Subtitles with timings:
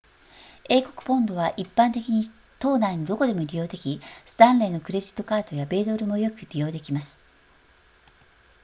[0.67, 2.23] 英国ポンドは一般的に
[2.59, 7.21] 島内のどこでも利用できスタンレーのクレジットカードや米ドルもよく利用できます